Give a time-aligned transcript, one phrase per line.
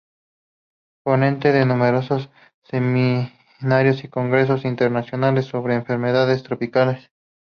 [1.05, 2.31] Ponente de numerosos
[2.63, 7.11] seminarios y congresos internacionales sobre enfermedades tropicales.